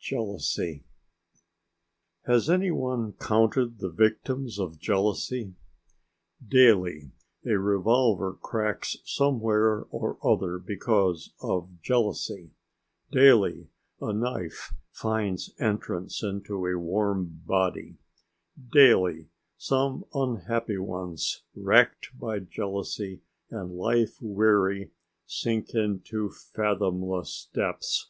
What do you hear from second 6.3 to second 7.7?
Daily a